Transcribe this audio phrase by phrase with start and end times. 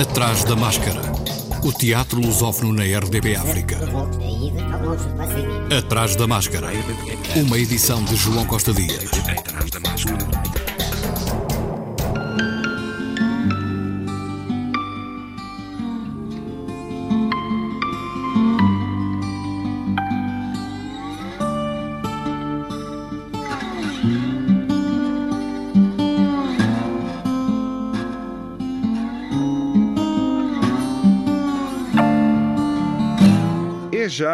[0.00, 1.00] Atrás da máscara.
[1.62, 3.78] O teatro lusófono na RDP África.
[5.76, 6.68] Atrás da máscara.
[7.36, 9.10] Uma edição de João Costa Dias.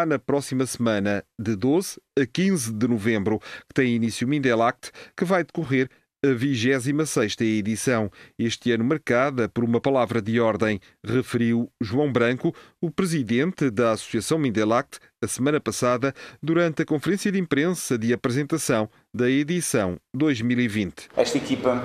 [0.05, 5.23] Na próxima semana, de 12 a 15 de novembro, que tem início o Mindelact, que
[5.23, 5.89] vai decorrer
[6.23, 12.89] a 26ª edição, este ano marcada por uma palavra de ordem, referiu João Branco, o
[12.89, 19.29] presidente da Associação Mindelact, a semana passada, durante a conferência de imprensa de apresentação da
[19.29, 21.09] edição 2020.
[21.15, 21.83] Esta equipa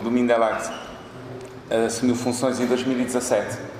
[0.00, 0.72] do Mindelact
[1.86, 3.73] assumiu funções em 2017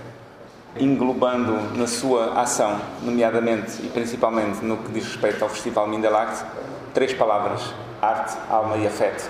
[0.79, 6.45] englobando na sua ação, nomeadamente e principalmente no que diz respeito ao Festival Mindelact,
[6.93, 7.63] três palavras:
[8.01, 9.29] arte, alma e afeto.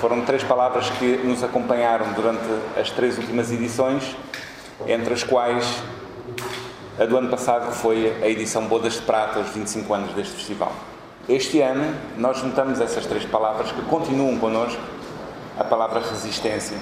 [0.00, 2.44] Foram três palavras que nos acompanharam durante
[2.78, 4.16] as três últimas edições,
[4.86, 5.82] entre as quais
[6.98, 10.34] a do ano passado, que foi a edição Bodas de Prata, os 25 anos deste
[10.34, 10.72] festival.
[11.28, 14.80] Este ano, nós juntamos essas três palavras que continuam connosco,
[15.58, 16.76] a palavra resistência,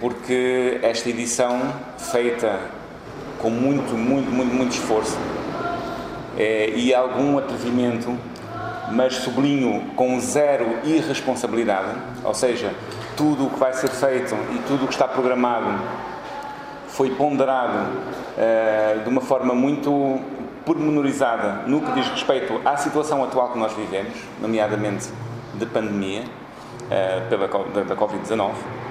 [0.00, 1.60] porque esta edição,
[1.98, 2.58] feita
[3.38, 5.18] com muito, muito, muito, muito esforço
[6.36, 8.16] é, e algum atrevimento,
[8.90, 11.90] mas sublinho com zero irresponsabilidade,
[12.24, 12.72] ou seja,
[13.16, 15.80] tudo o que vai ser feito e tudo o que está programado
[16.88, 17.88] foi ponderado
[18.38, 20.20] é, de uma forma muito
[20.64, 25.08] pormenorizada no que diz respeito à situação atual que nós vivemos, nomeadamente
[25.54, 26.24] de pandemia
[26.90, 28.83] é, pela, da Covid-19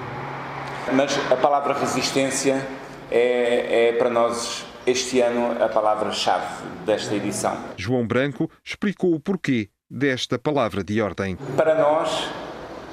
[0.92, 2.66] mas a palavra resistência
[3.10, 7.56] é, é para nós este ano a palavra-chave desta edição.
[7.76, 11.36] João Branco explicou o porquê desta palavra de ordem.
[11.56, 12.28] Para nós,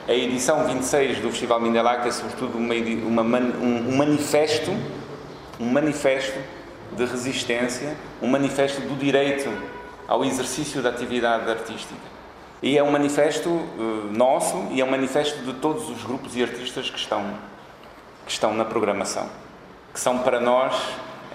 [0.08, 4.72] a edição 26 do Festival Mindelac é sobretudo uma, uma, um, um manifesto,
[5.60, 6.40] um manifesto
[6.96, 9.50] de resistência, um manifesto do direito
[10.08, 12.12] ao exercício da atividade artística.
[12.62, 16.44] E é um manifesto uh, nosso e é um manifesto de todos os grupos e
[16.44, 17.24] artistas que estão
[18.31, 19.30] que estão na programação,
[19.94, 20.74] que são para nós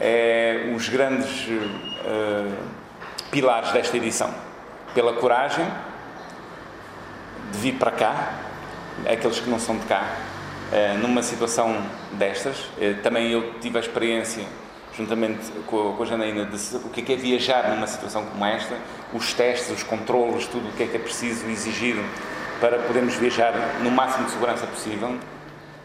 [0.01, 2.57] é, os grandes uh,
[3.31, 4.33] pilares desta edição.
[4.95, 5.67] Pela coragem
[7.53, 8.33] de vir para cá,
[9.07, 10.11] aqueles que não são de cá,
[10.73, 12.65] uh, numa situação destas.
[13.03, 14.45] Também eu tive a experiência,
[14.97, 18.25] juntamente com a, com a Janaína, de o que é, que é viajar numa situação
[18.25, 18.75] como esta,
[19.13, 21.97] os testes, os controlos, tudo o que é que é preciso exigir
[22.59, 23.53] para podermos viajar
[23.83, 25.15] no máximo de segurança possível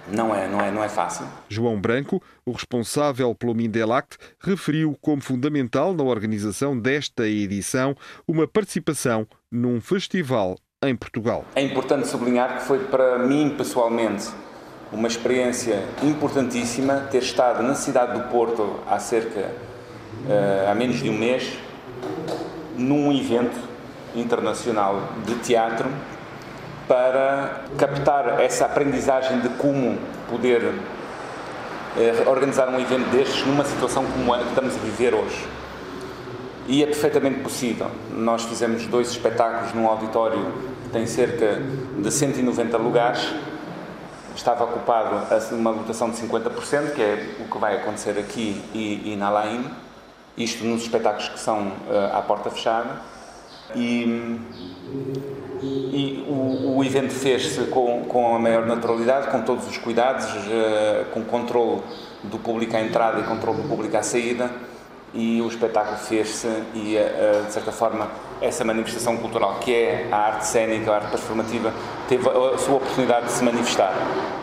[0.07, 1.25] não é, não é, não é fácil.
[1.50, 7.95] João Branco, o responsável pelo Mindelact, referiu como fundamental na organização desta edição
[8.28, 11.45] uma participação num festival em Portugal.
[11.56, 14.29] É importante sublinhar que foi para mim pessoalmente
[14.91, 21.09] uma experiência importantíssima ter estado na cidade do Porto há cerca uh, há menos de
[21.09, 21.57] um mês
[22.75, 23.57] num evento
[24.16, 25.88] internacional de teatro
[26.91, 29.97] para captar essa aprendizagem de como
[30.29, 30.74] poder
[31.96, 35.47] eh, organizar um evento destes numa situação como a que estamos a viver hoje.
[36.68, 37.90] E é perfeitamente possível.
[38.12, 40.51] Nós fizemos dois espetáculos num auditório
[40.84, 41.62] que tem cerca
[41.97, 43.25] de 190 lugares.
[44.35, 45.16] Estava ocupado
[45.53, 49.63] uma lotação de 50%, que é o que vai acontecer aqui e, e na Laim.
[50.35, 53.00] Isto nos espetáculos que são uh, à porta fechada.
[53.74, 54.38] E
[55.63, 61.05] e o, o evento fez-se com, com a maior naturalidade, com todos os cuidados, uh,
[61.13, 61.81] com controle
[62.23, 64.51] do público à entrada e controle do público à saída,
[65.13, 68.09] e o espetáculo fez-se e, uh, de certa forma,
[68.41, 71.73] essa manifestação cultural que é a arte cênica, a arte performativa,
[72.07, 73.94] teve a sua oportunidade de se manifestar.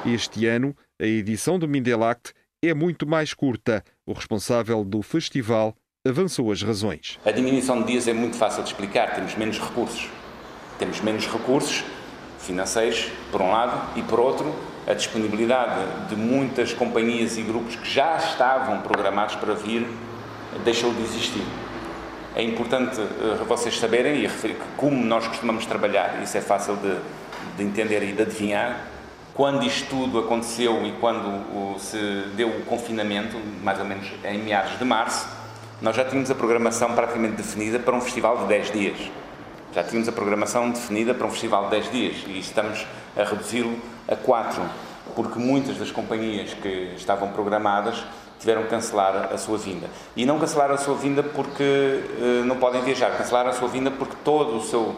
[0.06, 2.32] Este ano, a edição do Mindelact
[2.62, 3.82] é muito mais curta.
[4.06, 5.74] O responsável do festival
[6.06, 7.18] avançou as razões.
[7.24, 10.08] A diminuição de dias é muito fácil de explicar, temos menos recursos.
[10.78, 11.84] Temos menos recursos
[12.38, 14.54] financeiros, por um lado, e por outro,
[14.86, 19.86] a disponibilidade de muitas companhias e grupos que já estavam programados para vir
[20.64, 21.44] deixou de existir.
[22.34, 26.76] É importante uh, vocês saberem e referir que, como nós costumamos trabalhar, isso é fácil
[26.76, 26.96] de,
[27.56, 28.86] de entender e de adivinhar,
[29.34, 31.98] quando isto tudo aconteceu e quando o, se
[32.34, 35.28] deu o confinamento, mais ou menos em meados de março,
[35.80, 38.98] nós já tínhamos a programação praticamente definida para um festival de 10 dias.
[39.74, 42.86] Já tínhamos a programação definida para um festival de 10 dias e estamos
[43.16, 43.78] a reduzi-lo
[44.08, 44.62] a 4.
[45.14, 48.04] porque muitas das companhias que estavam programadas
[48.38, 49.88] tiveram que cancelar a sua vinda.
[50.16, 53.90] E não cancelaram a sua vinda porque uh, não podem viajar, cancelaram a sua vinda
[53.90, 54.94] porque todo o seu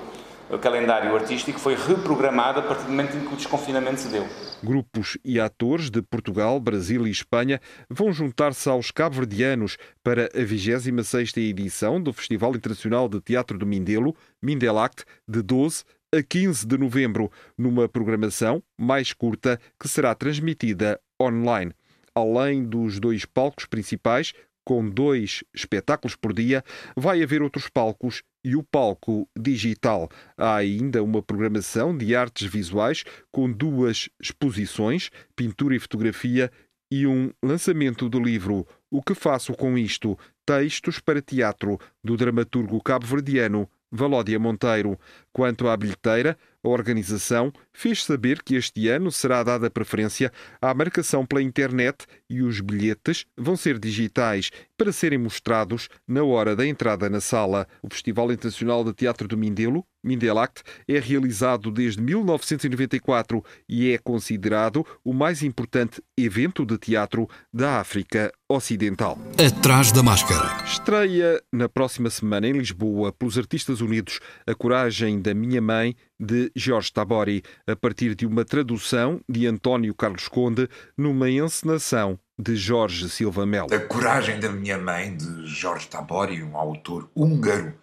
[0.61, 4.27] calendário artístico foi reprogramado a partir do momento em que o desconfinamento se deu.
[4.63, 11.39] Grupos e atores de Portugal, Brasil e Espanha vão juntar-se aos cabo-verdianos para a 26ª
[11.39, 15.85] edição do Festival Internacional de Teatro do Mindelo, Mindelact, de 12
[16.15, 21.73] a 15 de novembro, numa programação mais curta que será transmitida online.
[22.15, 24.35] Além dos dois palcos principais,
[24.71, 26.63] com dois espetáculos por dia,
[26.97, 30.09] vai haver outros palcos e o palco digital.
[30.39, 33.03] Há ainda uma programação de artes visuais
[33.33, 36.53] com duas exposições, pintura e fotografia,
[36.89, 40.17] e um lançamento do livro O que faço com isto?
[40.47, 44.97] Textos para teatro, do dramaturgo cabo-verdiano Valódia Monteiro.
[45.33, 50.31] Quanto à bilheteira, a organização fez saber que este ano será dada preferência
[50.61, 56.55] à marcação pela internet e os bilhetes vão ser digitais para serem mostrados na hora
[56.55, 57.67] da entrada na sala.
[57.83, 64.85] O Festival Internacional de Teatro do Mindelo, Mindelact, é realizado desde 1994 e é considerado
[65.05, 69.19] o mais importante evento de teatro da África Ocidental.
[69.39, 70.65] Atrás da máscara.
[70.65, 76.51] Estreia na próxima semana em Lisboa pelos Artistas Unidos A Coragem da Minha Mãe de
[76.57, 83.09] Jorge Tabori, a partir de uma tradução de António Carlos Conde numa encenação de Jorge
[83.11, 83.73] Silva Melo.
[83.73, 87.75] A Coragem da Minha Mãe, de Jorge Tabori, um autor húngaro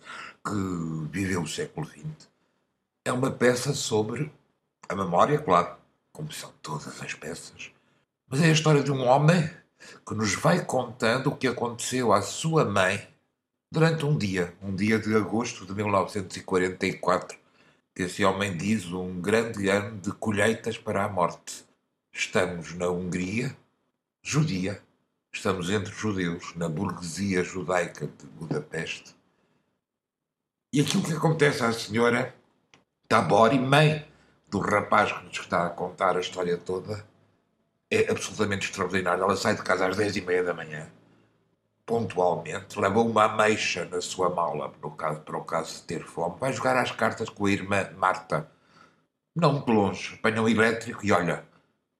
[0.44, 2.30] que viveu o século XX,
[3.06, 4.32] é uma peça sobre
[4.90, 5.76] a memória, claro,
[6.12, 7.72] como são todas as peças,
[8.30, 9.50] mas é a história de um homem
[10.06, 13.08] que nos vai contando o que aconteceu à sua mãe
[13.72, 17.38] durante um dia, um dia de agosto de 1944,
[17.96, 21.66] esse homem diz um grande ano de colheitas para a morte.
[22.14, 23.56] Estamos na Hungria,
[24.22, 24.82] judia,
[25.34, 29.16] estamos entre judeus, na burguesia judaica de Budapeste.
[30.72, 32.34] E aquilo que acontece à senhora
[33.08, 34.08] Tabori, mãe
[34.48, 37.06] do rapaz que nos está a contar a história toda,
[37.90, 39.24] é absolutamente extraordinário.
[39.24, 40.92] Ela sai de casa às dez e meia da manhã
[41.88, 46.38] pontualmente, leva uma ameixa na sua mala, no caso, para o caso de ter fome,
[46.38, 48.52] vai jogar às cartas com a irmã Marta.
[49.34, 51.48] Não de longe, apanha um elétrico e olha,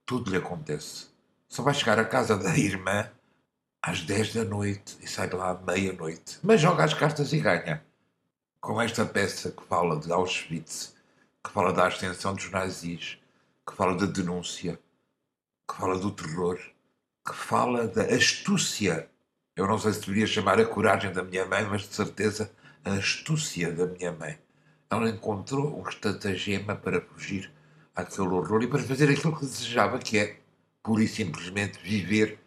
[0.06, 1.08] tudo lhe acontece.
[1.48, 3.10] Só vai chegar à casa da irmã
[3.82, 6.38] às 10 da noite e sai de lá à meia-noite.
[6.44, 7.82] Mas joga as cartas e ganha.
[8.60, 10.98] Com esta peça que fala de Auschwitz,
[11.42, 13.18] que fala da ascensão dos nazis,
[13.66, 14.78] que fala da denúncia,
[15.66, 16.60] que fala do terror,
[17.26, 19.10] que fala da astúcia
[19.58, 22.52] eu não sei se deveria chamar a coragem da minha mãe, mas de certeza
[22.86, 24.38] a astúcia da minha mãe.
[24.88, 27.52] Ela encontrou um estratagema para fugir
[27.96, 30.38] àquele horror e para fazer aquilo que desejava, que é,
[30.84, 32.40] pura e simplesmente, viver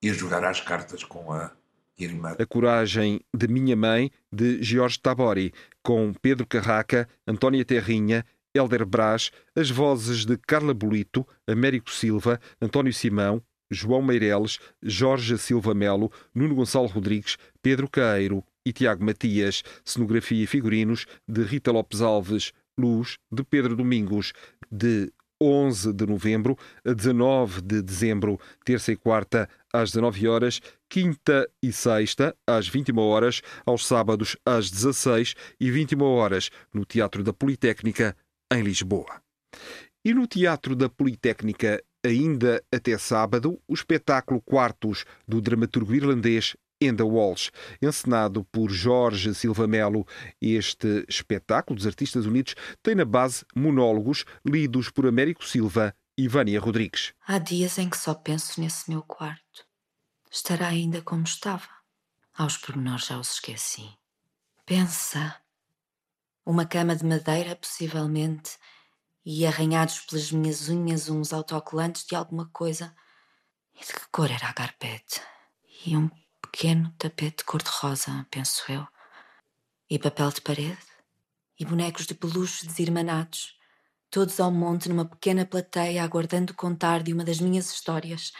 [0.00, 1.50] e jogar às cartas com a
[1.98, 2.36] irmã.
[2.38, 5.52] A Coragem de Minha Mãe, de Jorge Tabori,
[5.82, 8.24] com Pedro Carraca, Antónia Terrinha,
[8.54, 15.74] Helder Brás, as vozes de Carla Bolito, Américo Silva, António Simão, João Meireles, Jorge Silva
[15.74, 22.00] Melo, Nuno Gonçalo Rodrigues, Pedro Caeiro e Tiago Matias, cenografia e figurinos de Rita Lopes
[22.00, 24.32] Alves, luz de Pedro Domingos,
[24.70, 31.48] de 11 de novembro a 19 de dezembro, terça e quarta às 19 horas, quinta
[31.62, 37.32] e sexta às 21 horas, aos sábados às 16 e 21 horas, no Teatro da
[37.32, 38.16] Politécnica,
[38.52, 39.22] em Lisboa.
[40.04, 47.04] E no Teatro da Politécnica ainda até sábado, o espetáculo Quartos do dramaturgo irlandês Enda
[47.04, 47.50] Walsh,
[47.82, 50.06] encenado por Jorge Silva Melo.
[50.40, 56.60] Este espetáculo dos Artistas Unidos tem na base monólogos lidos por Américo Silva e Vânia
[56.60, 57.12] Rodrigues.
[57.26, 59.66] Há dias em que só penso nesse meu quarto.
[60.30, 61.68] Estará ainda como estava.
[62.36, 63.88] Aos pormenores já os esqueci.
[64.64, 65.36] Pensa.
[66.46, 68.56] Uma cama de madeira, possivelmente,
[69.30, 72.94] e arranhados pelas minhas unhas uns autocolantes de alguma coisa.
[73.74, 75.20] E de que cor era a carpete?
[75.84, 76.08] E um
[76.40, 78.88] pequeno tapete cor-de-rosa, penso eu.
[79.90, 80.78] E papel de parede?
[81.60, 83.54] E bonecos de peluche desirmanados,
[84.10, 88.32] todos ao monte numa pequena plateia aguardando contar de uma das minhas histórias.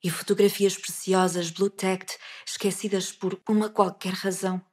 [0.00, 4.64] E fotografias preciosas, blue-tacked, esquecidas por uma qualquer razão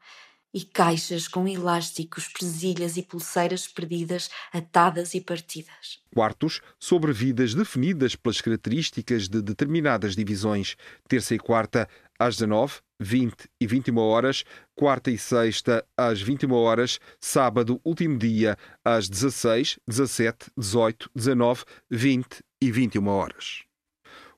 [0.53, 5.99] e caixas com elásticos, presilhas e pulseiras perdidas, atadas e partidas.
[6.13, 10.75] Quartos sobre vidas definidas pelas características de determinadas divisões.
[11.07, 14.43] Terça e quarta às 19, 20 e 21 horas,
[14.75, 22.43] quarta e sexta às 21 horas, sábado, último dia, às 16, 17, 18, 19, 20
[22.61, 23.63] e 21 horas.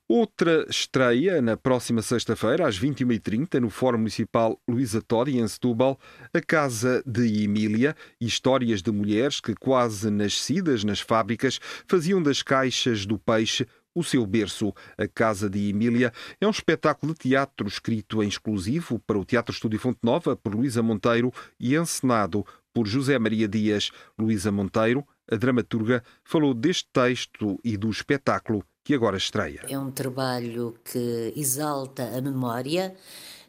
[0.08, 5.98] Outra estreia na próxima sexta-feira, às 21h30, no Fórum Municipal Luísa Todi, em Setúbal,
[6.32, 11.58] a Casa de Emília, histórias de mulheres que, quase nascidas nas fábricas,
[11.88, 14.72] faziam das caixas do peixe o seu berço.
[14.96, 19.52] A Casa de Emília é um espetáculo de teatro escrito em exclusivo para o Teatro
[19.52, 23.90] Estúdio Fonte Nova por Luísa Monteiro e encenado por José Maria Dias.
[24.16, 29.62] Luísa Monteiro, a dramaturga, falou deste texto e do espetáculo que agora estreia.
[29.68, 32.94] É um trabalho que exalta a memória,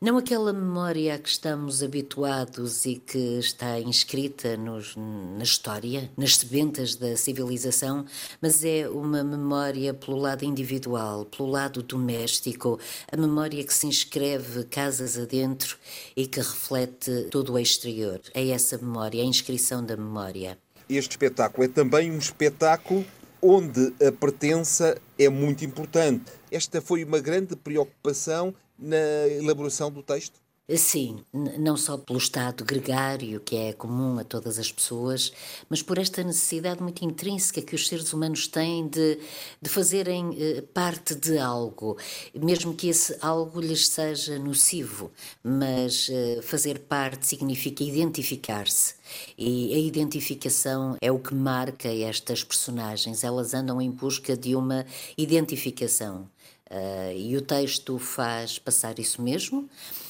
[0.01, 6.37] não aquela memória a que estamos habituados e que está inscrita nos, na história, nas
[6.37, 8.03] sebentas da civilização,
[8.41, 12.79] mas é uma memória pelo lado individual, pelo lado doméstico,
[13.11, 15.77] a memória que se inscreve casas adentro
[16.15, 18.19] e que reflete todo o exterior.
[18.33, 20.57] É essa memória, a inscrição da memória.
[20.89, 23.05] Este espetáculo é também um espetáculo
[23.41, 26.31] onde a pertença é muito importante.
[26.51, 30.39] Esta foi uma grande preocupação na elaboração do texto?
[30.75, 35.31] Sim, não só pelo estado gregário que é comum a todas as pessoas,
[35.69, 39.17] mas por esta necessidade muito intrínseca que os seres humanos têm de,
[39.61, 41.97] de fazerem eh, parte de algo,
[42.35, 45.09] mesmo que esse algo lhes seja nocivo.
[45.41, 48.95] Mas eh, fazer parte significa identificar-se.
[49.37, 53.23] E a identificação é o que marca estas personagens.
[53.23, 54.85] Elas andam em busca de uma
[55.17, 56.29] identificação.
[56.69, 59.69] Uh, e o texto faz passar isso mesmo.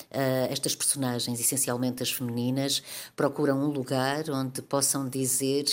[0.09, 2.81] Uh, estas personagens, essencialmente as femininas,
[3.15, 5.65] procuram um lugar onde possam dizer: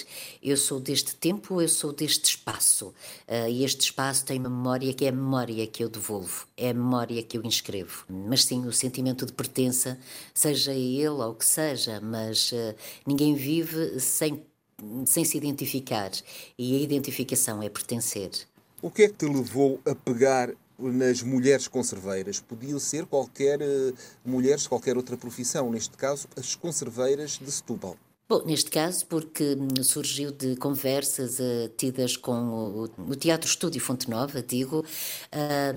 [0.42, 2.88] Eu sou deste tempo, eu sou deste espaço.
[3.26, 6.70] Uh, e este espaço tem uma memória que é a memória que eu devolvo, é
[6.70, 8.04] a memória que eu inscrevo.
[8.08, 9.98] Mas sim, o sentimento de pertença,
[10.34, 12.52] seja ele ou o que seja, mas
[13.06, 14.42] ninguém vive sem,
[15.06, 16.10] sem se identificar.
[16.58, 18.30] E a identificação é pertencer.
[18.82, 22.40] O que é que te levou a pegar nas mulheres conserveiras.
[22.40, 27.96] Podiam ser qualquer uh, mulheres de qualquer outra profissão, neste caso, as conserveiras de Setúbal.
[28.34, 33.80] Bom, neste caso, porque hum, surgiu de conversas uh, tidas com o, o, Teatro Estúdio
[33.80, 34.84] Fonte Nova, digo, uh,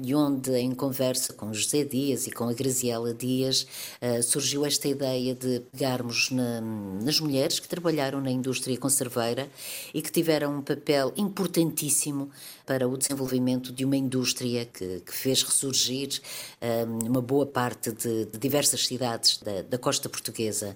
[0.04, 3.68] e onde, em conversa com José Dias e com a Graziela Dias,
[4.02, 9.48] uh, surgiu esta ideia de pegarmos na, nas mulheres que trabalharam na indústria conserveira
[9.94, 12.32] e que tiveram um papel importantíssimo
[12.66, 16.20] para o desenvolvimento de uma indústria que, que fez ressurgir
[16.62, 20.76] um, uma boa parte de, de diversas cidades da, da costa portuguesa.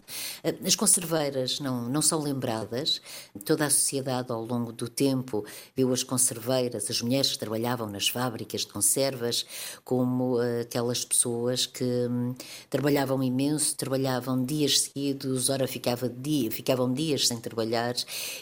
[0.66, 3.02] as conserveiras não, não são lembradas.
[3.46, 8.10] Toda a sociedade, ao longo do tempo, viu as conserveiras, as mulheres que trabalhavam nas
[8.10, 9.46] fábricas de conservas,
[9.84, 12.36] como uh, aquelas pessoas que um,
[12.70, 17.96] trabalhavam imenso, trabalhavam dias seguidos, ora ficava dia, ficavam dias sem trabalhar,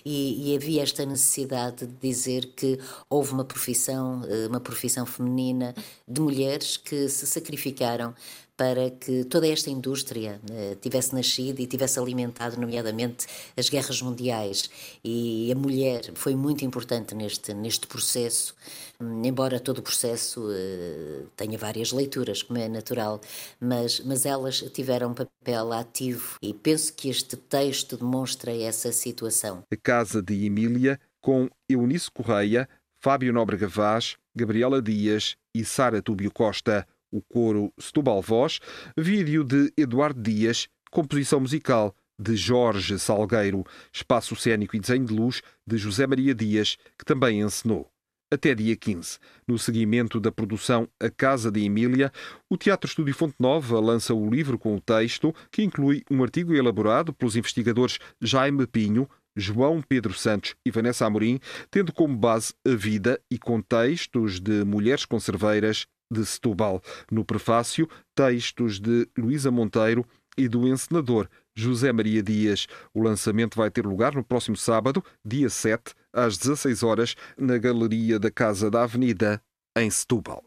[0.05, 5.75] e, e havia esta necessidade de dizer que houve uma profissão, uh, uma profissão feminina
[6.07, 8.13] de mulheres que se sacrificaram
[8.60, 13.25] para que toda esta indústria uh, tivesse nascido e tivesse alimentado, nomeadamente,
[13.56, 14.70] as guerras mundiais.
[15.01, 18.54] E a mulher foi muito importante neste, neste processo,
[19.00, 23.22] um, embora todo o processo uh, tenha várias leituras, como é natural,
[23.62, 29.63] mas, mas elas tiveram um papel ativo e penso que este texto demonstra essa situação.
[29.72, 32.68] A Casa de Emília, com Eunice Correia,
[33.01, 38.60] Fábio Nóbrega Vaz, Gabriela Dias e Sara Túbio Costa o coro Setúbal Voz,
[38.98, 43.63] vídeo de Eduardo Dias, composição musical de Jorge Salgueiro,
[43.94, 47.89] espaço cênico e desenho de luz de José Maria Dias, que também encenou.
[48.32, 49.18] Até dia 15.
[49.48, 52.12] No seguimento da produção A Casa de Emília,
[52.48, 56.54] o Teatro Estúdio Fonte Nova lança o livro com o texto, que inclui um artigo
[56.54, 61.39] elaborado pelos investigadores Jaime Pinho, João Pedro Santos e Vanessa Amorim,
[61.72, 66.82] tendo como base a vida e contextos de mulheres conserveiras de Setúbal.
[67.12, 70.06] No prefácio, textos de Luísa Monteiro
[70.38, 72.68] e do encenador José Maria Dias.
[72.94, 78.18] O lançamento vai ter lugar no próximo sábado, dia 7, às 16 horas, na Galeria
[78.18, 79.42] da Casa da Avenida,
[79.75, 80.44] em Setúbal.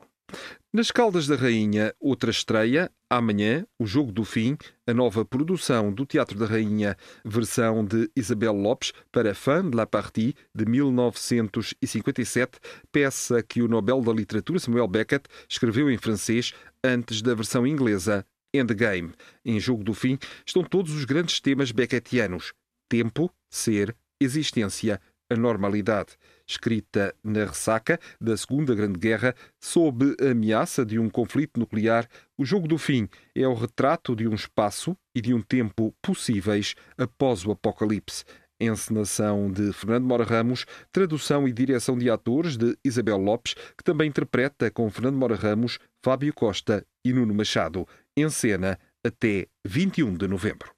[0.74, 6.06] Nas Caldas da Rainha, outra estreia, amanhã, O Jogo do Fim, a nova produção do
[6.06, 12.58] Teatro da Rainha, versão de Isabel Lopes para Fin de la Partie, de 1957,
[12.90, 18.24] peça que o Nobel da Literatura Samuel Beckett escreveu em francês antes da versão inglesa
[18.54, 19.12] Endgame.
[19.44, 22.54] Em Jogo do Fim estão todos os grandes temas beckettianos:
[22.88, 24.98] tempo, ser, existência,
[25.28, 31.58] a normalidade escrita na ressaca da Segunda Grande Guerra, sob a ameaça de um conflito
[31.58, 35.94] nuclear, o jogo do fim é o retrato de um espaço e de um tempo
[36.02, 38.24] possíveis após o apocalipse.
[38.60, 44.08] encenação de Fernando Mora Ramos, tradução e direção de atores de Isabel Lopes, que também
[44.08, 50.28] interpreta com Fernando Mora Ramos, Fábio Costa e Nuno Machado, em cena até 21 de
[50.28, 50.72] novembro.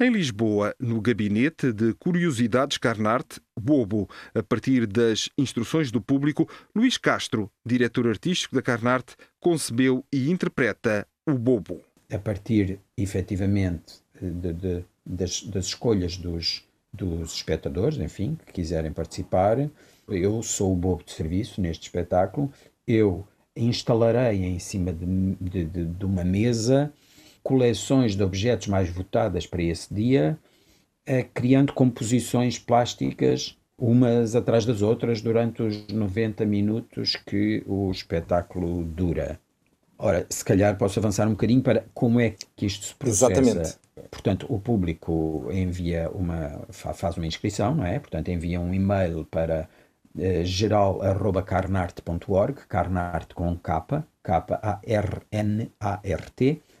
[0.00, 6.98] Em Lisboa, no Gabinete de Curiosidades Carnarte, Bobo, a partir das instruções do público, Luís
[6.98, 11.80] Castro, diretor artístico da Carnarte, concebeu e interpreta o Bobo.
[12.12, 19.70] A partir, efetivamente, de, de, das, das, escolhas dos, dos espectadores, enfim, que quiserem participar,
[20.08, 22.52] eu sou o Bobo de serviço neste espetáculo,
[22.84, 23.24] eu
[23.54, 25.06] instalarei em cima de,
[25.64, 26.92] de, de uma mesa
[27.44, 30.38] coleções de objetos mais votadas para esse dia,
[31.06, 38.82] eh, criando composições plásticas umas atrás das outras durante os 90 minutos que o espetáculo
[38.84, 39.38] dura.
[39.98, 43.30] Ora, se calhar posso avançar um bocadinho para como é que isto se processa.
[43.30, 43.76] Exatamente.
[44.10, 47.98] Portanto, o público envia uma, faz uma inscrição, não é?
[47.98, 49.68] Portanto, envia um e-mail para
[50.44, 54.62] geral.carnart.org, carnart com capa, K-A-R-N-A-R-T,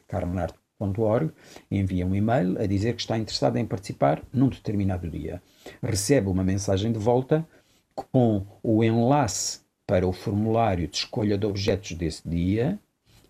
[0.08, 1.32] carnart.org,
[1.70, 5.42] envia um e-mail a dizer que está interessado em participar num determinado dia.
[5.82, 7.46] Recebe uma mensagem de volta
[7.94, 12.78] com o enlace para o formulário de escolha de objetos desse dia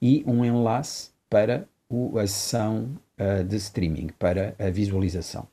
[0.00, 1.68] e um enlace para
[2.16, 5.46] a sessão uh, de streaming, para a visualização.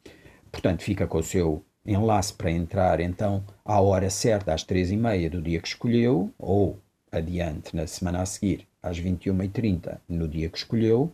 [0.51, 4.97] Portanto, fica com o seu enlace para entrar então à hora certa, às três e
[4.97, 6.79] meia do dia que escolheu, ou
[7.11, 11.11] adiante na semana a seguir, às 21h30, no dia que escolheu,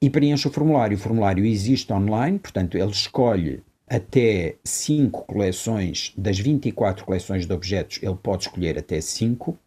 [0.00, 0.96] e preenche o formulário.
[0.96, 7.98] O formulário existe online, portanto, ele escolhe até 5 coleções, das 24 coleções de objetos,
[8.02, 9.58] ele pode escolher até 5,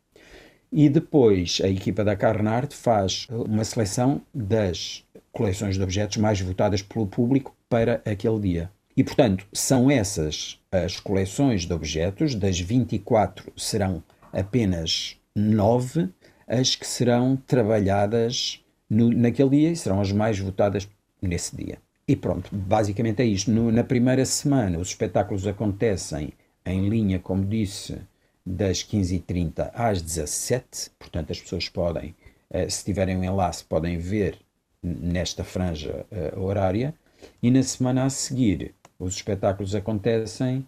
[0.72, 6.82] e depois a equipa da Carnart faz uma seleção das coleções de objetos mais votadas
[6.82, 8.72] pelo público para aquele dia.
[8.96, 16.10] E, portanto, são essas as coleções de objetos, das 24 serão apenas 9
[16.48, 20.88] as que serão trabalhadas no, naquele dia e serão as mais votadas
[21.22, 21.78] nesse dia.
[22.08, 23.50] E pronto, basicamente é isto.
[23.50, 26.34] No, na primeira semana, os espetáculos acontecem
[26.66, 27.98] em linha, como disse,
[28.46, 32.14] das 15h30 às 17 portanto, as pessoas podem,
[32.50, 34.38] eh, se tiverem um enlace, podem ver
[34.84, 36.94] nesta franja uh, horária.
[37.42, 40.68] E na semana a seguir, os espetáculos acontecem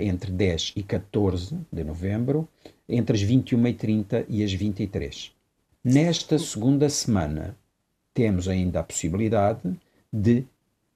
[0.00, 2.48] entre 10 e 14 de novembro,
[2.88, 5.36] entre as 21h30 e as 23
[5.88, 7.56] Nesta segunda semana,
[8.12, 9.78] temos ainda a possibilidade
[10.12, 10.44] de,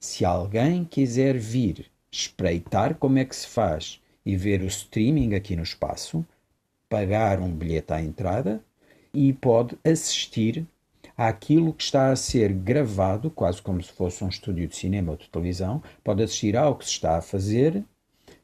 [0.01, 5.55] se alguém quiser vir espreitar como é que se faz e ver o streaming aqui
[5.55, 6.27] no espaço,
[6.89, 8.61] pagar um bilhete à entrada
[9.15, 10.67] e pode assistir
[11.17, 15.17] àquilo que está a ser gravado, quase como se fosse um estúdio de cinema ou
[15.17, 17.85] de televisão, pode assistir ao que se está a fazer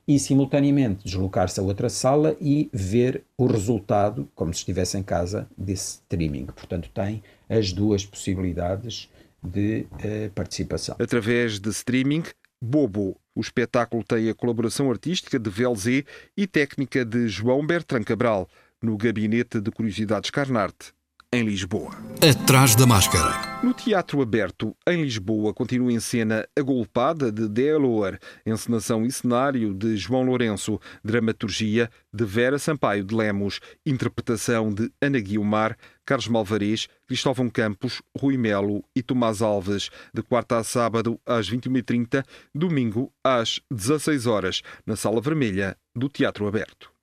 [0.07, 5.49] e simultaneamente deslocar-se a outra sala e ver o resultado, como se estivesse em casa,
[5.57, 6.47] desse streaming.
[6.47, 9.11] Portanto, tem as duas possibilidades
[9.43, 10.97] de uh, participação.
[10.99, 12.23] Através de streaming,
[12.61, 13.17] Bobo.
[13.35, 16.05] O espetáculo tem a colaboração artística de Velzé
[16.37, 18.49] e técnica de João Bertrand Cabral,
[18.83, 20.96] no Gabinete de Curiosidades Carnarte
[21.33, 21.91] em Lisboa.
[22.23, 23.61] Atrás da máscara.
[23.63, 29.75] No Teatro Aberto, em Lisboa, continua em cena A Golpada de Deloar, encenação e cenário
[29.75, 36.89] de João Lourenço, dramaturgia de Vera Sampaio de Lemos, interpretação de Ana Guiomar, Carlos Malvarez,
[37.07, 43.61] Cristóvão Campos, Rui Melo e Tomás Alves, de quarta a sábado às 21h30, domingo às
[43.71, 46.97] 16 horas, na Sala Vermelha do Teatro Aberto.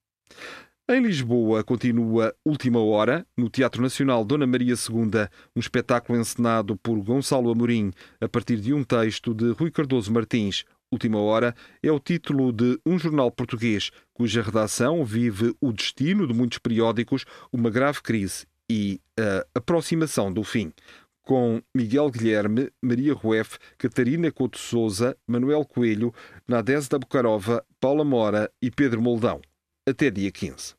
[0.89, 7.01] Em Lisboa continua Última Hora, no Teatro Nacional Dona Maria II, um espetáculo encenado por
[7.01, 10.65] Gonçalo Amorim, a partir de um texto de Rui Cardoso Martins.
[10.91, 16.33] Última Hora é o título de um jornal português cuja redação vive o destino de
[16.33, 20.73] muitos periódicos, uma grave crise e a aproximação do fim.
[21.21, 26.13] Com Miguel Guilherme, Maria Rueff, Catarina Couto Souza, Manuel Coelho,
[26.45, 29.39] Nadez da Bucarova, Paula Mora e Pedro Moldão
[29.87, 30.75] até dia 15.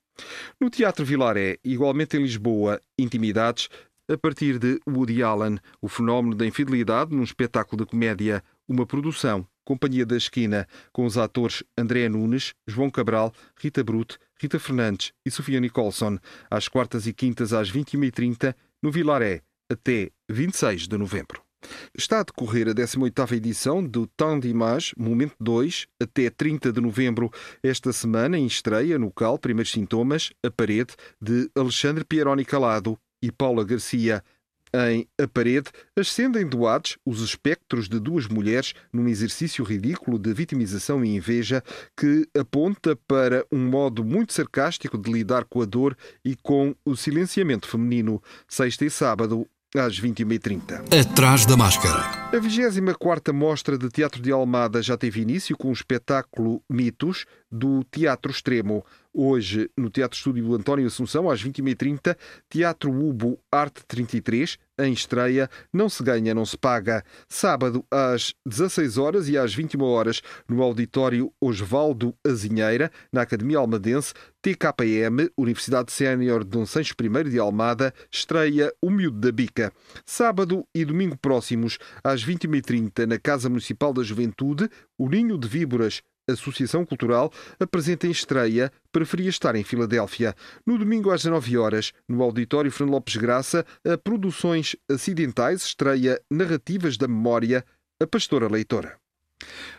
[0.60, 3.68] No Teatro Vilaré, igualmente em Lisboa, Intimidades,
[4.08, 9.46] a partir de Woody Allen, o fenómeno da infidelidade num espetáculo de comédia, uma produção,
[9.64, 15.30] Companhia da Esquina, com os atores André Nunes, João Cabral, Rita Brute, Rita Fernandes e
[15.30, 16.18] Sofia Nicholson,
[16.50, 19.40] às quartas e quintas às 21h30, no Vilaré,
[19.70, 21.43] até 26 de novembro.
[21.96, 27.30] Está a decorrer a 18ª edição do Temps d'Image, Momento 2, até 30 de novembro.
[27.62, 33.30] Esta semana, em estreia no CAL, Primeiros Sintomas, A Parede, de Alexandre Pieroni Calado e
[33.30, 34.22] Paula Garcia.
[34.76, 40.34] Em A Parede, ascendem do Hades os espectros de duas mulheres num exercício ridículo de
[40.34, 41.62] vitimização e inveja
[41.96, 46.96] que aponta para um modo muito sarcástico de lidar com a dor e com o
[46.96, 48.20] silenciamento feminino.
[48.48, 49.46] Sexta e sábado,
[49.76, 51.00] às 21h30.
[51.00, 52.30] Atrás da máscara.
[52.32, 57.82] A 24 Mostra de Teatro de Almada já teve início com o espetáculo Mitos do
[57.84, 58.84] Teatro Extremo.
[59.16, 62.16] Hoje, no Teatro Estúdio António Assunção, às 21h30,
[62.48, 67.04] Teatro Ubo Arte 33, em estreia, Não se ganha, não se paga.
[67.28, 74.12] Sábado, às 16 horas e às 21 horas, no Auditório Osvaldo Azinheira, na Academia Almadense,
[74.42, 79.72] TKM, Universidade Sénior Dom Sancho I de Almada, estreia O Miúdo da Bica.
[80.04, 86.02] Sábado e domingo próximos, às 21h30, na Casa Municipal da Juventude, O Ninho de Víboras,
[86.28, 90.34] Associação Cultural apresenta em estreia Preferia Estar em Filadélfia.
[90.66, 96.96] No domingo às 19 horas, no Auditório Fernando Lopes Graça, a Produções Acidentais estreia Narrativas
[96.96, 97.64] da Memória,
[98.00, 98.98] A Pastora Leitora.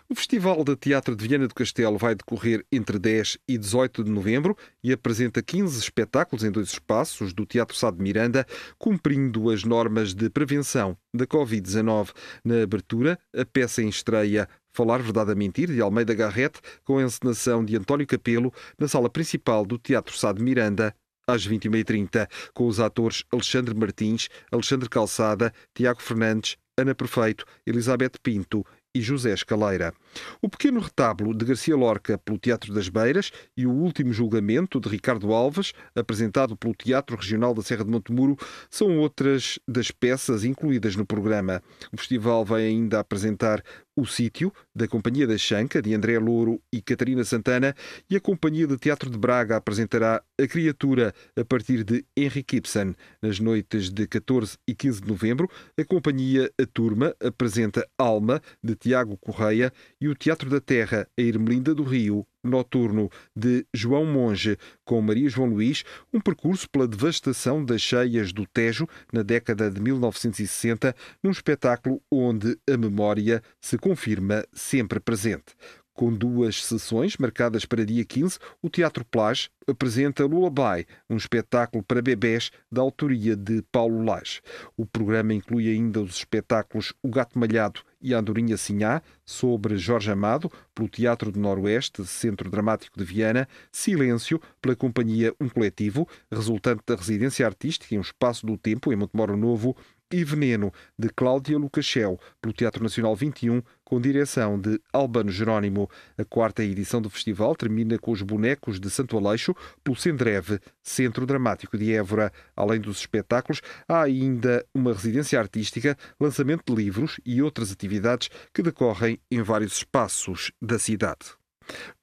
[0.08, 4.12] O Festival de Teatro de Viana do Castelo vai decorrer entre 10 e 18 de
[4.12, 8.46] novembro e apresenta 15 espetáculos em dois espaços do Teatro Sá de Miranda,
[8.78, 12.12] cumprindo as normas de prevenção da Covid-19.
[12.44, 17.04] Na abertura, a peça em estreia Falar Verdade a Mentir, de Almeida Garrett, com a
[17.04, 20.94] encenação de António Capelo, na sala principal do Teatro Sá de Miranda,
[21.26, 28.66] às 21h30, com os atores Alexandre Martins, Alexandre Calçada, Tiago Fernandes, Ana Perfeito, Elizabeth Pinto
[28.96, 29.94] e José Escaleira.
[30.42, 34.88] O pequeno retábulo de Garcia Lorca pelo Teatro das Beiras e o último julgamento de
[34.88, 38.38] Ricardo Alves, apresentado pelo Teatro Regional da Serra de Montemuro,
[38.70, 41.62] são outras das peças incluídas no programa.
[41.92, 43.62] O festival vai ainda apresentar
[43.96, 47.76] o Sítio, da Companhia da Chanca, de André Louro e Catarina Santana,
[48.10, 52.94] e a Companhia de Teatro de Braga apresentará A Criatura, a partir de Henrique Ibsen.
[53.22, 58.76] Nas noites de 14 e 15 de novembro, a Companhia A Turma apresenta Alma, de
[58.76, 64.58] Tiago Correia, e o Teatro da Terra, a Ermelinda do Rio, Noturno, de João Monge,
[64.84, 69.82] com Maria João Luís, um percurso pela devastação das cheias do Tejo na década de
[69.82, 75.56] 1960, num espetáculo onde a memória se confirma sempre presente.
[75.96, 82.02] Com duas sessões marcadas para dia 15, o Teatro Plage apresenta Lullaby, um espetáculo para
[82.02, 84.42] bebés da autoria de Paulo Lage.
[84.76, 90.52] O programa inclui ainda os espetáculos O Gato Malhado e Andorinha Sinhá, sobre Jorge Amado,
[90.76, 96.96] pelo Teatro do Noroeste, Centro Dramático de Viana, Silêncio, pela companhia Um Coletivo, resultante da
[96.96, 99.76] residência artística em um espaço do tempo em Montemoro Novo,
[100.12, 105.90] e Veneno, de Cláudia Lucachel, pelo Teatro Nacional 21, com direção de Albano Jerónimo.
[106.18, 111.26] A quarta edição do festival termina com os bonecos de Santo Aleixo, pelo Sendreve, Centro
[111.26, 112.34] Dramático de Évora.
[112.56, 118.64] Além dos espetáculos, há ainda uma residência artística, lançamento de livros e outras atividades que
[118.64, 121.45] decorrem em vários espaços da cidade.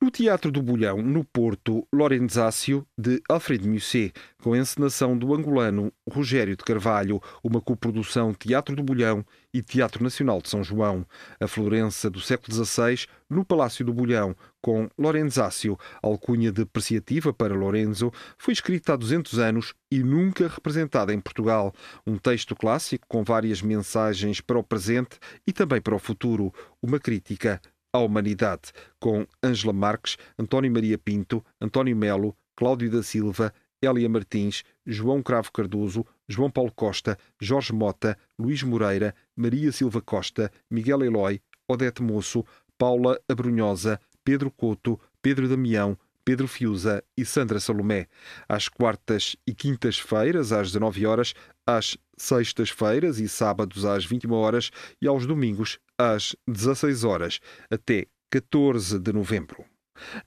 [0.00, 5.92] No Teatro do Bolhão, no Porto, Lorenzácio, de Alfredo Musset, com a encenação do angolano
[6.08, 11.06] Rogério de Carvalho, uma coprodução Teatro do Bolhão e Teatro Nacional de São João.
[11.38, 18.12] A Florença do século XVI, no Palácio do Bolhão, com Lorenzácio, alcunha depreciativa para Lorenzo,
[18.38, 21.72] foi escrita há 200 anos e nunca representada em Portugal.
[22.06, 26.52] Um texto clássico com várias mensagens para o presente e também para o futuro.
[26.82, 27.60] Uma crítica
[27.92, 33.52] à humanidade, com Ângela Marques, António Maria Pinto, António Melo, Cláudio da Silva,
[33.82, 40.50] Elia Martins, João Cravo Cardoso, João Paulo Costa, Jorge Mota, Luís Moreira, Maria Silva Costa,
[40.70, 42.44] Miguel Eloy, Odete Moço,
[42.78, 48.06] Paula Abrunhosa, Pedro Couto, Pedro Damião, Pedro Fiuza e Sandra Salomé.
[48.48, 51.34] Às quartas e quintas-feiras, às 19 horas,
[51.66, 58.98] às sextas-feiras e sábados às 21 horas e aos domingos às 16 horas, até 14
[58.98, 59.64] de novembro.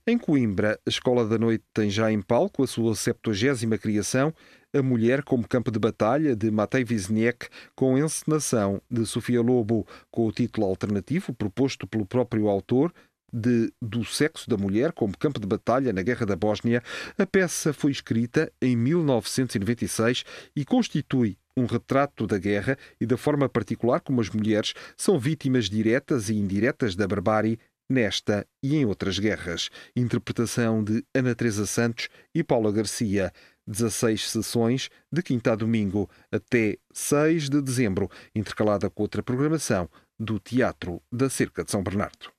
[0.06, 4.34] Em Coimbra, a Escola da Noite tem já em palco a sua 70 criação,
[4.74, 10.28] A Mulher como Campo de Batalha, de Matei Wisniewski, com encenação de Sofia Lobo, com
[10.28, 12.94] o título alternativo proposto pelo próprio autor,
[13.32, 16.82] de Do Sexo da Mulher como Campo de Batalha na Guerra da Bósnia,
[17.18, 20.24] a peça foi escrita em 1996
[20.56, 25.70] e constitui um retrato da guerra e da forma particular como as mulheres são vítimas
[25.70, 27.58] diretas e indiretas da barbárie
[27.90, 29.70] nesta e em outras guerras.
[29.96, 33.32] Interpretação de Ana Teresa Santos e Paula Garcia.
[33.68, 40.40] 16 sessões, de quinta a domingo, até 6 de dezembro, intercalada com outra programação do
[40.40, 42.35] Teatro da Cerca de São Bernardo.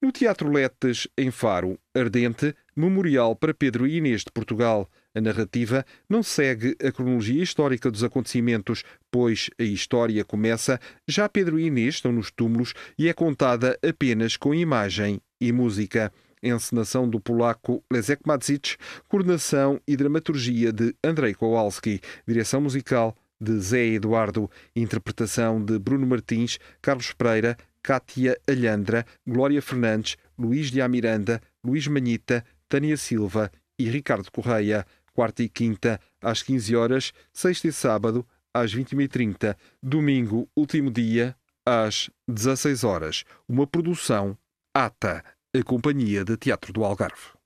[0.00, 4.88] No Teatro Letes, em Faro, Ardente, Memorial para Pedro e Inês de Portugal.
[5.12, 11.58] A narrativa não segue a cronologia histórica dos acontecimentos, pois a história começa já Pedro
[11.58, 16.12] e Inês estão nos túmulos e é contada apenas com imagem e música.
[16.40, 18.76] Encenação do polaco Leszek Madzic,
[19.08, 26.60] coordenação e dramaturgia de Andrei Kowalski, direção musical de Zé Eduardo, interpretação de Bruno Martins,
[26.80, 34.30] Carlos Pereira, Cátia Alhandra, Glória Fernandes, Luís de Amiranda, Luís Manhita, Tânia Silva e Ricardo
[34.30, 34.86] Correia.
[35.12, 41.34] Quarta e quinta, às 15 horas, sexta e sábado, às 21h30, domingo, último dia,
[41.66, 43.24] às 16 horas.
[43.48, 44.38] Uma produção
[44.72, 47.37] ATA, a Companhia de Teatro do Algarve.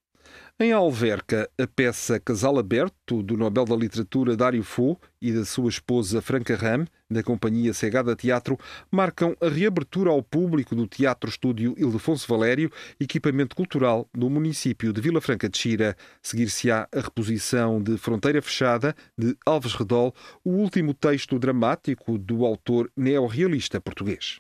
[0.61, 5.69] Em Alverca, a peça Casal Aberto, do Nobel da Literatura Dário Fo e da sua
[5.69, 8.57] esposa Franca Ram, da Companhia Cegada Teatro,
[8.91, 15.01] marcam a reabertura ao público do Teatro Estúdio Ildefonso Valério, equipamento cultural do município de
[15.01, 15.97] Vila Franca de Xira.
[16.23, 22.93] Seguir-se-á a reposição de Fronteira Fechada, de Alves Redol, o último texto dramático do autor
[22.97, 24.38] neorrealista português.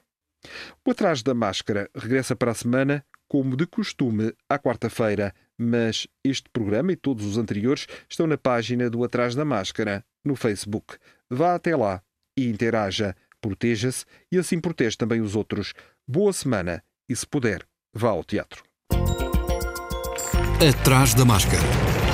[0.84, 6.48] O Atrás da Máscara regressa para a semana, como de costume, à quarta-feira mas este
[6.50, 10.96] programa e todos os anteriores estão na página do Atrás da Máscara, no Facebook.
[11.30, 12.02] Vá até lá
[12.36, 15.72] e interaja, proteja-se e assim protege também os outros.
[16.06, 18.62] Boa semana e, se puder, vá ao teatro.
[20.60, 22.11] Atrás da Máscara.